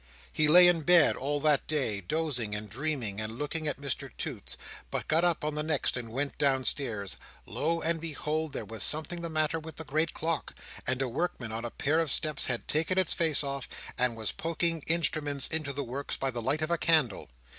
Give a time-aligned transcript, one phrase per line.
[0.33, 4.57] He lay in bed all that day, dozing and dreaming, and looking at Mr Toots;
[4.89, 7.17] but got up on the next, and went downstairs.
[7.45, 10.55] Lo and behold, there was something the matter with the great clock;
[10.87, 14.31] and a workman on a pair of steps had taken its face off, and was
[14.31, 17.29] poking instruments into the works by the light of a candle!